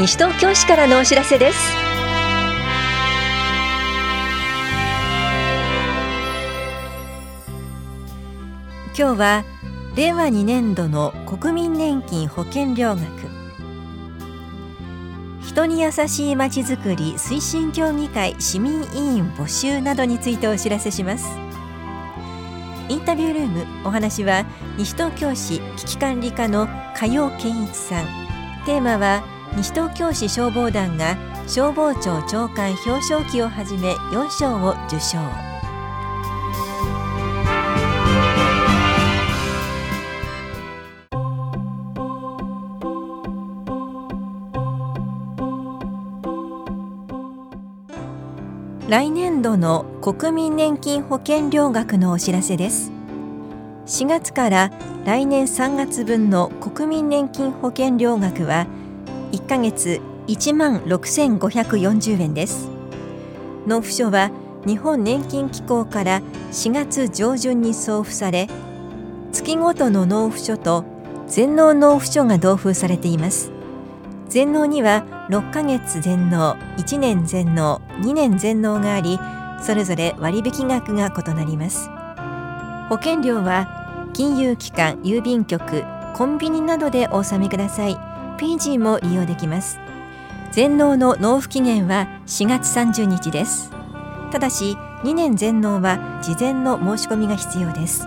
[0.00, 1.58] 西東京市からのお知らせです。
[8.96, 9.44] 今日は
[9.94, 13.04] 令和2年度の国民年金保険料額。
[15.42, 21.26] 人に優しいまちづくり推進協議会市民委員募集などについてお知らせします。
[22.88, 24.46] インタビュールームお話は
[24.78, 28.06] 西東京市危機管理課の加陽健一さん。
[28.64, 35.18] テーマは西東京市消防団が消防庁長官表彰旗をはじめ4賞を受賞
[48.88, 52.90] 来年度の国民年金保険料額のお知らせです。
[53.86, 54.70] 4月から
[55.04, 58.66] 来年3月分の国民年金保険料額は
[59.32, 62.68] 1ヶ月1万6540円です。
[63.66, 64.30] 納付書は
[64.66, 66.20] 日本年金機構から
[66.52, 68.48] 4月上旬に送付され
[69.32, 70.84] 月ごとの納付書と
[71.28, 73.52] 全納納付書が同封されています。
[74.28, 79.18] 全納には6ヶ月全納1年全納2年全納があり
[79.60, 81.88] それぞれ割引額が異なります。
[82.88, 87.96] 保険料は金融機関郵便局コンビニなどでお納めください。
[88.40, 89.78] PG も利用できます。
[90.50, 93.70] 全納の納付期限は4月30日です。
[94.32, 98.06] ただし2年全納は事前の申し込みが必要です。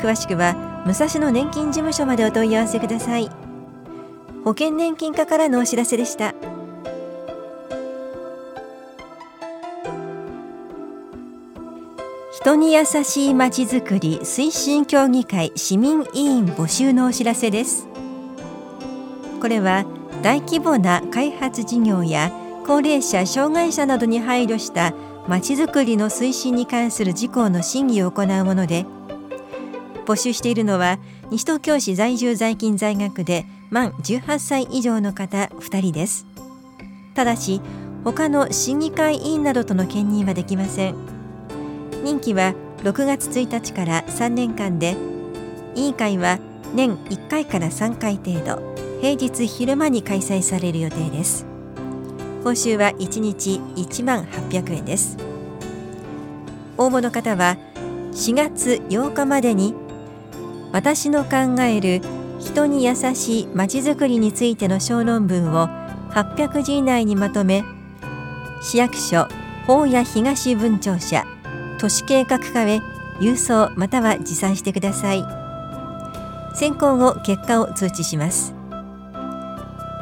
[0.00, 0.54] 詳しくは
[0.86, 3.28] 武蔵野年金事務所までお問い合わせください。
[4.44, 6.34] 保険年金課からのお知らせでした。
[12.32, 17.89] 人に優しいまちづくり推進協議会市民委員募集のお知らせです。
[19.40, 19.84] これは
[20.22, 22.30] 大規模な開発事業や
[22.66, 24.92] 高齢者障害者などに配慮した
[25.26, 28.84] まちづくりの推進に関する事項の審議を行うもので
[30.06, 30.98] 募集しているのは
[31.30, 36.26] 西東京市在住在勤在学で満18歳以上の方2人です。
[37.14, 37.60] ただし
[38.04, 40.96] 他の審議会委員などとの兼任はできません。
[42.02, 44.96] 任期は6月1日から3年間で
[45.76, 46.38] 委員会は
[46.74, 48.70] 年1回から3回程度。
[49.00, 51.46] 平日昼間に開催される予定です。
[52.44, 55.16] 報酬は1日1万800円です。
[56.76, 57.56] 応募の方は
[58.12, 59.74] 4月8日までに
[60.72, 62.00] 私の考える
[62.38, 65.68] 人に優しいまちづくりについての小論文を
[66.10, 67.64] 800字以内にまとめ
[68.62, 69.28] 市役所
[69.66, 71.26] 法屋東分庁舎
[71.78, 72.80] 都市計画課へ
[73.20, 75.39] 郵送または持参してください。
[76.54, 78.54] 選考後結果を通知します。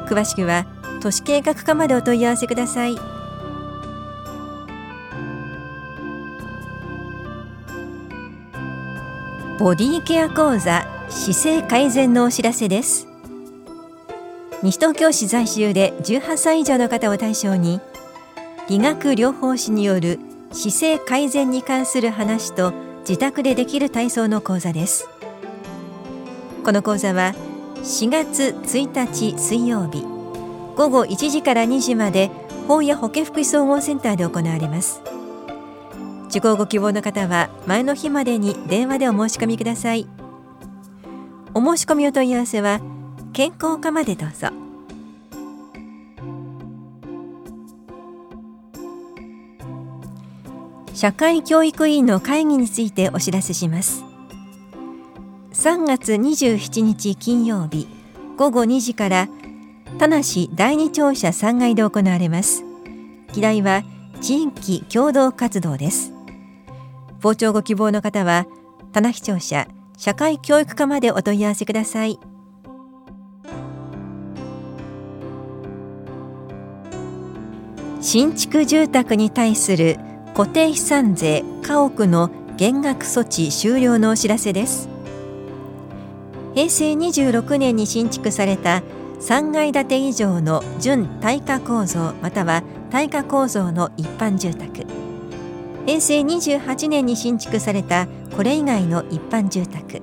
[0.07, 0.67] 詳しくは
[1.01, 2.97] 都市計画課までお問い合わせください。
[9.59, 13.09] ボディケア講座姿勢改善のお知らせです。
[14.63, 17.81] 西東京市在住で18歳以上の方を対象に
[18.69, 20.19] 理学療法士による
[20.53, 25.09] 姿勢改善に関する話と自宅でできる体操の講座です。
[26.69, 27.35] この講座は
[27.77, 30.03] 4月1日水曜日
[30.77, 32.31] 午後1時から2時まで
[32.67, 35.01] 法や保健福祉総合センターで行われます。
[36.29, 40.07] 受講ご希望の方は前の日までに電話でお申し込みください。
[41.55, 42.83] お申し込みお問い合わせは
[43.33, 44.49] 健康課までどうぞ。
[50.93, 54.05] 社会教育委員の会議についてお知らせします。
[55.59, 57.89] 3月27日金曜日
[58.37, 59.29] 午後2時から
[59.99, 60.23] 田無
[60.55, 62.63] 第二庁舎3階で行われます。
[63.33, 63.83] 議題は
[64.21, 66.13] 地域共同活動です。
[67.21, 68.47] 傍聴ご希望の方は
[68.93, 72.21] 田無庁舎社会教育課までお問い合わせください。
[78.01, 79.99] 新築住宅に対する
[80.37, 84.98] 固定資産税家屋の減額措置終了のお知らせです。
[86.59, 88.83] 平成26年に新築された
[89.21, 94.85] 3階建て以上の準耐火構造または耐火構造の一般住宅。
[95.87, 100.03] 平成28年に新築されたこれ以外の一般住宅。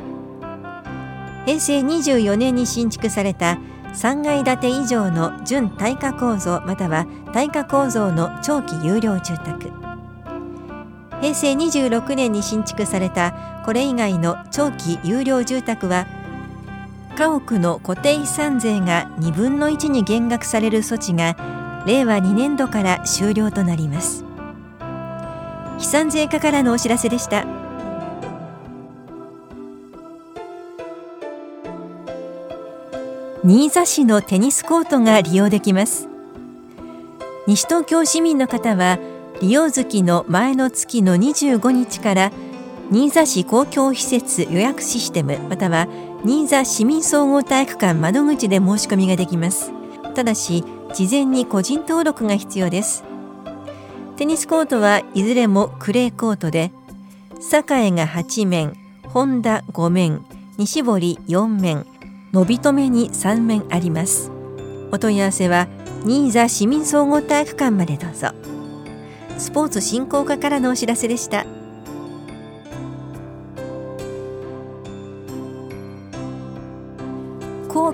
[1.46, 3.60] 平成24年に新築された
[3.94, 9.74] 3階建て以上の準耐火構造または耐火構造の長期有料住宅。
[11.19, 16.07] 平成26年に新築されたこれ以外の長期有料住宅は
[17.16, 21.36] 家屋の固定資産税が2分の1に減額される措置が
[21.88, 24.26] 令和2年度から終了となります。
[25.78, 27.46] 飛散税課からのお知らせでした。
[33.44, 36.10] 新座市のテニスコートが利用できます。
[37.48, 39.00] 西東京市民の方は
[39.42, 42.32] 利用月の前の月の25日から
[42.92, 45.88] 新座市公共施設予約システムまたは
[46.24, 49.72] 新座市民総合体育館窓口で申し込みができます。
[50.16, 50.64] ただし
[50.94, 53.04] 事前に個人登録が必要です。
[54.18, 56.72] テニスコートはいずれもクレーコートで
[57.40, 58.74] 栄が8面
[59.08, 60.26] 本田5面
[60.58, 61.86] 西堀4面
[62.32, 64.32] 伸び止めに3面あります。
[64.92, 65.68] お問い合わせは
[66.06, 68.30] 新座市民総合体育館までどうぞ。
[69.38, 71.46] スポーツ振興課からのお知らせでした。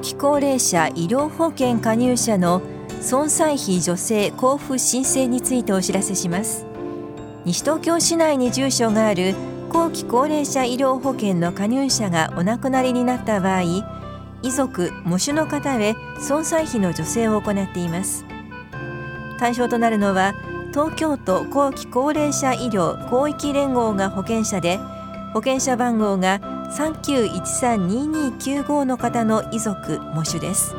[0.01, 2.61] 期高齢者医療保険加入者の
[3.01, 6.65] 損災費助成交付申請についてお知らせします。
[7.45, 9.35] 西東京市内に住所がある
[9.69, 13.61] 後期高齢者医療保険の加入者がお亡くなりになった場合
[14.43, 18.25] 遺族喪主の方へ損災費の助成を行っています。
[19.39, 20.33] 対象となるのは
[20.71, 24.77] 東京都後期高齢者医療広域連合が保険者で
[25.33, 26.39] 保険者番号が
[26.71, 30.73] 39132295の方の遺族喪主です。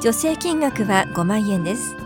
[0.00, 1.96] 助成金額は5万円です。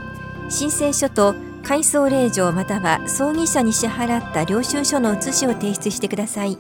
[0.49, 6.58] 申請書と回送令状または葬儀社に支払った領収書の写しを提出してください。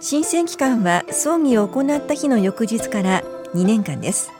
[0.00, 3.22] 申請期間は葬儀を行った日の翌日から
[3.54, 4.30] 2年間です。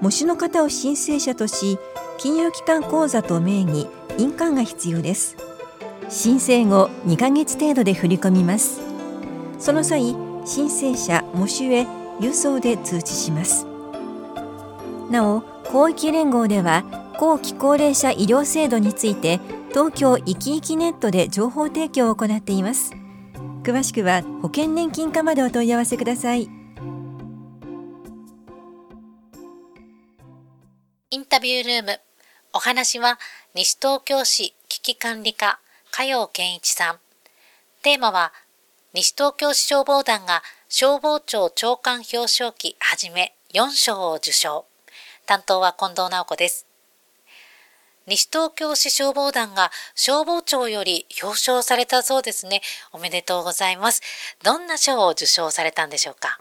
[0.00, 1.78] 喪主の方を申請者とし
[2.18, 3.88] 金融機関口座と名義
[4.18, 5.36] 印鑑が必要です。
[6.08, 8.89] 申請後2ヶ月程度で振り込みます。
[9.60, 10.16] その際
[10.46, 11.82] 申請者喪主へ
[12.18, 13.66] 郵送で通知します。
[15.10, 16.84] なお広域連合では
[17.18, 22.92] 後期高齢者医療制度について東京いきいきネットで情報提供を行っています。
[23.62, 26.48] 詳しくは保険年金課までお問い合わせください。
[31.10, 32.00] インタビュールーム。
[32.52, 33.18] お話は
[33.54, 35.60] 西東京市危機管理課
[35.90, 36.98] 加陽健一さん。
[37.82, 38.32] テーマは
[38.92, 44.64] 西東京市消防団が消防庁長官表彰旗はじめ4賞を受賞。
[45.26, 46.66] 担当は近藤直子です。
[48.08, 52.62] 西東京市消防団が消防庁より表彰されたそうですね。
[52.90, 54.02] おめでとうございます。
[54.42, 56.40] どんな賞を受賞されたんでしょうか？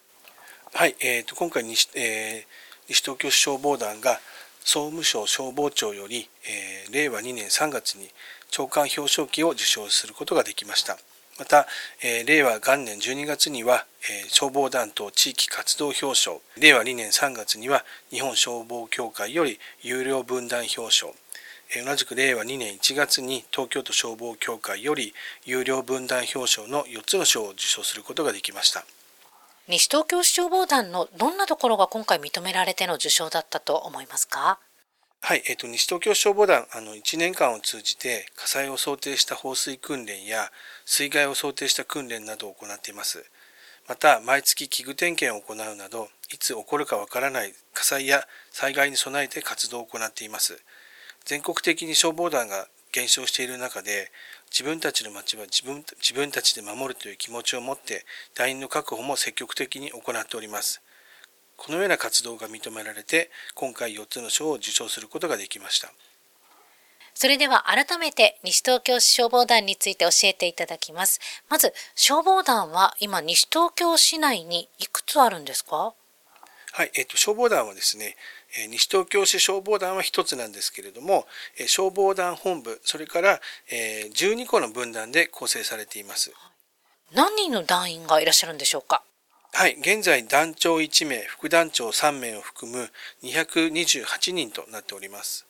[0.73, 2.45] はい、えーと、今回西,、えー、
[2.87, 4.19] 西東京市消防団が
[4.61, 8.09] 総務省消防庁より、えー、令和2年3月に
[8.49, 10.97] 長官表彰旗を受賞することができました。
[11.39, 11.67] また、
[12.03, 16.37] えー、令和元年12月には、えー、消防団等地域活動表彰。
[16.57, 21.13] 令和2年3月には日本消防協会より有料分団表彰。
[21.85, 25.13] 同じく令和2年1月に東京都消防協会より
[25.45, 28.83] 有料分団表彰の4つの賞を受賞することができました。
[29.67, 34.59] 西東京市消防団のどんなところが今回認められての受賞だったと思いますか？
[35.21, 40.51] はい、えっ、ー、と、西東京消防団、あの、1年間を通じて火災を想定した放水訓練や
[40.85, 43.23] 水害を想定した訓練などを行っています。
[43.87, 50.63] また、毎月器具点検を行うなど、いつ起こるかわからない火災や災害に備えて活動を行っています。
[51.25, 54.11] 全国的に消防団が減少している中で、
[54.49, 58.05] 自分たちの町は自分自分たちで守るという気持ちを持って、
[58.35, 60.81] 団員の確保も積極的に行っております。
[61.59, 65.91] このような活動が認められて今回4つの賞を受賞することができました。
[67.13, 71.19] それでは改めて西東京市消防団について教えていただきます。
[71.49, 75.93] まず消防団は今西東京市内にいくつあるんですか？
[76.71, 78.15] はい、えっと、消防団はですね、
[78.57, 86.31] え西東京市消防団は1つなんですけれども、え消防団本部、それから、え12個の分団で構成されています。
[87.11, 89.03] 何人の団員がいらっしゃるんでしょうか？
[89.51, 92.89] はい、現在団長1名、副団長3名を含む
[93.23, 95.45] 228人となっております。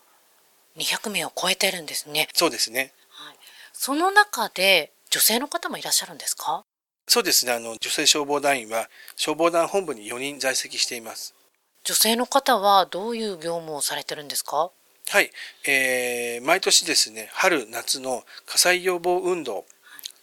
[0.77, 2.27] 200名を超えてるんですね。
[2.34, 2.94] そうですね。
[3.10, 3.36] はい、
[3.74, 6.63] その中で女性の方もいらっしゃるんですか？
[7.08, 7.51] そうですね。
[7.51, 11.36] あの女性消防団員は消防団本部に4人在籍しています。
[11.84, 14.72] 女性の方はどういう業務をされてるんですか？
[15.10, 15.32] はい、
[15.68, 19.65] えー、毎年ですね、春夏の火災予防運動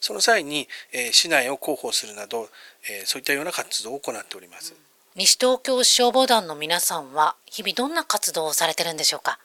[0.00, 2.48] その際に、えー、市内を広報するなど、
[2.88, 4.74] えー、そういったような活動を行っております。
[5.14, 9.38] 西東京消防団の皆さんは日々どんな活動をされてるんでしょうか？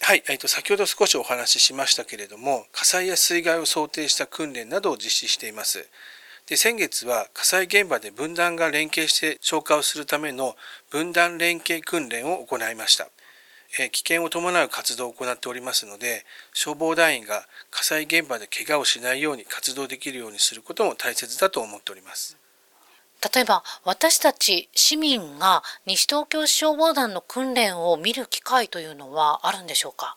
[0.00, 5.88] はい、えーと、先ほど少しお話ししましたけれども火災や水害を想定した訓練などを実施しています
[6.46, 10.56] で先月は火災現場で分断が連携して消火をするための
[10.90, 13.08] 分断連携訓練を行いました。
[13.78, 22.36] え危険を伴う活動を行っておりますので消防団員が火災現場で怪我をしないように活動できるようにすることも大切だと思っております。
[23.34, 30.16] 例えば私たち市民が西東京市消防団の訓練を見る機会というのはあるんでしょうか？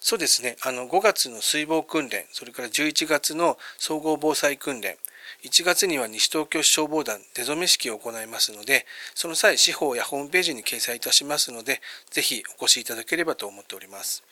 [0.00, 4.96] そうですねあの5月の水防訓練それから11月の総合防災訓練
[5.44, 14.22] 1月には西東京市消防団出初め式を行いますのでその際司法やホームページに掲載いたしますのでぜひお越しいただければと思っております。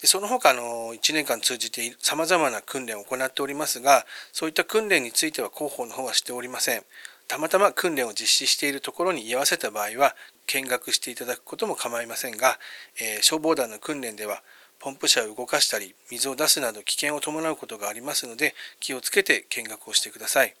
[0.00, 6.84] でその他の1年間通じて様々な訓練を行っておりますがそういった訓練については広報の方はしておりません。
[7.26, 10.16] たまたま訓練を実施しているところに居合わせた場合は
[10.46, 12.58] 見学していただくことも構いませんが、
[12.98, 14.42] えー、消防団の訓練では
[14.78, 20.54] ポンプ車を動かしたり水を出すなど危険を伴うことがありますので気をつけて見学をしてください。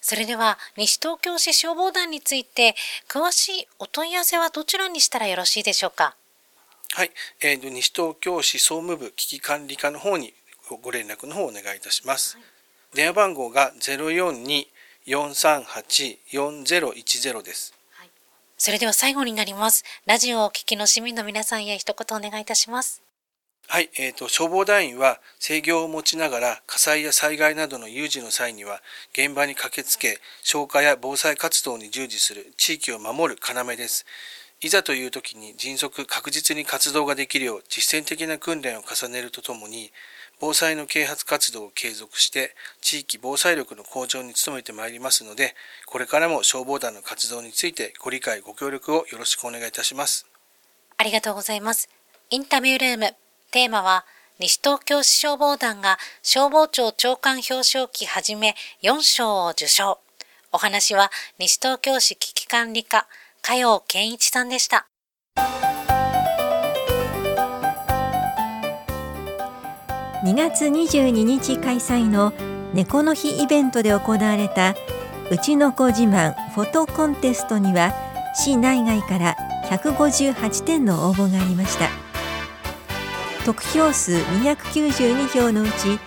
[0.00, 2.76] それでは西東京市消防団について
[3.08, 6.14] 詳しいお問い合わせはどちらにしたらよろしいでしょうか？
[6.92, 7.10] はい、
[7.40, 10.34] えー、西東京市総務部危機管理課の方に
[10.82, 12.36] ご連絡の方をお願いいたします。
[12.36, 14.66] はい、電話番号が042
[15.08, 17.72] 438-4010です。
[18.60, 19.84] それでは最後になります。
[20.04, 23.04] ラジオをお聞きの市民の皆さんへ一言お願いいたします。
[23.68, 28.80] はい、えーと、消防団員は制御を持ちながら火災や災害などの有事の際には
[29.12, 34.04] 現場に駆けつけ消火や防災活動に従事する地域を守る要です。
[34.60, 39.92] いざという時に迅速確実に活動ができるよう実践的な訓練を重ねるとともに
[40.40, 45.54] 防災の啓発活動を継続して地域防災力の向上に努めてまいりますので
[45.86, 50.26] これからも消防団の活動についてご理解ご協力をよろしくお願いいたします。
[50.96, 51.88] ありがとうございます。
[52.30, 53.14] インタビュールーム。
[53.50, 54.04] テーマは
[54.38, 59.98] 西東京市消防団が消防庁長官表彰旗はじめ4賞を受賞
[60.52, 63.06] お話は西東京市危機管理課
[63.42, 64.88] 加陽健一さんでした。
[70.24, 72.32] 2月22日開催の
[72.74, 74.74] 猫の日イベントで行われた
[75.30, 77.92] うちの子自慢フォトコンテストには
[78.34, 81.88] 市内外から158点の応募がありました。
[83.44, 85.98] 得票数292票のうち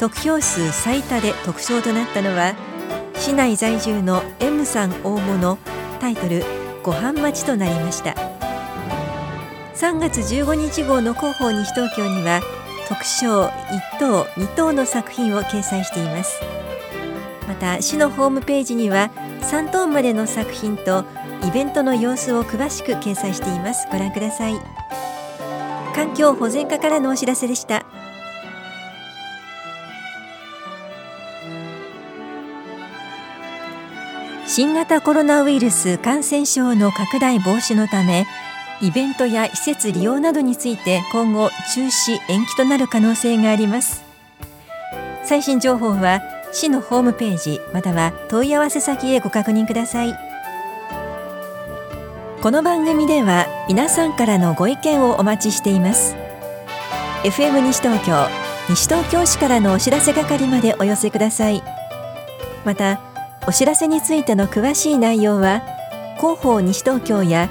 [0.00, 2.54] 得票数最多で特賞となったのは
[3.14, 5.58] 市内在住の M さん応募の
[6.00, 6.42] タイトル
[6.82, 8.14] 「ご飯待ち」となりました。
[9.76, 12.42] 3月15日号の広報西東京には
[12.90, 16.40] 特賞1等2等の作品を掲載しています。
[17.46, 19.10] また市のホームページには
[19.42, 21.04] 3等までの作品と
[21.46, 23.86] イベントの様子を詳しく掲載しています。
[23.92, 24.54] ご覧ください。
[25.94, 27.86] 環境保全課からのお知らせでした。
[34.48, 38.26] 新型コロナウイルス感染症の拡大防止のため
[38.82, 44.02] イベントや施設利用などについて今後中止延期となる可能性があります。
[45.22, 46.22] 最新情報は
[46.52, 50.14] 市のホームページまたは問い合わせ先へご確認ください。
[52.40, 56.16] この番組では皆さんからのご意見をお待ちしています。
[57.22, 58.28] FM 西東京
[58.70, 61.62] 西東京市からのお知らせ係までお寄せください。
[62.64, 62.98] また
[63.46, 65.60] お知らせについての詳しい内容は
[66.16, 67.50] 広報西東京や